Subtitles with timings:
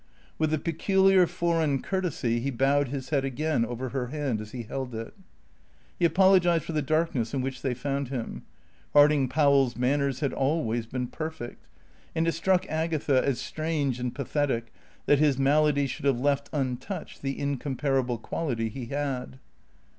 [0.39, 4.63] With a peculiar foreign courtesy he bowed his head again over her hand as he
[4.63, 5.13] held it.
[5.99, 8.41] He apologised for the darkness in which they found him.
[8.93, 11.67] Harding Powell's manners had always been perfect,
[12.15, 14.73] and it struck Agatha as strange and pathetic
[15.05, 19.37] that his malady should have left untouched the incomparable quality he had.